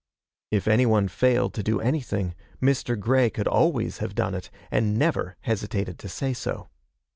If 0.49 0.67
any 0.67 0.87
one 0.87 1.07
failed 1.07 1.53
to 1.53 1.61
do 1.61 1.79
anything, 1.79 2.33
Mr. 2.59 2.99
Grey 2.99 3.29
could 3.29 3.47
always 3.47 3.99
have 3.99 4.15
done 4.15 4.33
it, 4.33 4.49
and 4.71 4.97
never 4.97 5.37
hesitated 5.41 5.99
to 5.99 6.09
say 6.09 6.33
so. 6.33 6.69